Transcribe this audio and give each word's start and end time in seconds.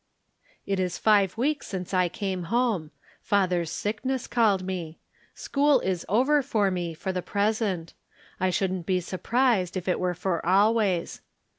It 0.65 0.79
is 0.79 0.97
five 0.97 1.37
weeks 1.37 1.67
since 1.67 1.93
I 1.93 2.09
came 2.09 2.45
home. 2.45 2.89
Father's 3.21 3.69
sickness 3.69 4.25
called 4.25 4.63
me. 4.63 4.97
School 5.35 5.79
is 5.81 6.07
over 6.09 6.41
for 6.41 6.71
me, 6.71 6.95
for 6.95 7.11
the 7.11 7.21
present; 7.21 7.93
I 8.39 8.49
shouldn't 8.49 8.87
be 8.87 8.99
surprised 8.99 9.77
if 9.77 9.87
it 9.87 9.99
were 9.99 10.15
for 10.15 10.43
always. 10.43 11.21